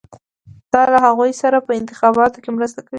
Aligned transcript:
دا 0.73 0.81
له 0.93 0.97
هغوی 1.05 1.31
سره 1.41 1.57
په 1.67 1.71
انتخاباتو 1.79 2.41
کې 2.43 2.49
مرسته 2.57 2.79
کوي. 2.81 2.89